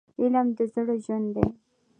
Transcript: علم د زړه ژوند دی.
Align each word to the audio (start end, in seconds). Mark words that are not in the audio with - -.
علم 0.19 0.47
د 0.57 0.59
زړه 0.73 0.95
ژوند 1.03 1.27
دی. 1.35 1.47